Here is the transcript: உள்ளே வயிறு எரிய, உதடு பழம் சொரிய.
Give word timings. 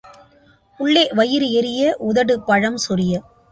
உள்ளே 0.79 1.03
வயிறு 1.13 1.51
எரிய, 1.51 1.95
உதடு 1.99 2.41
பழம் 2.41 2.79
சொரிய. 2.89 3.13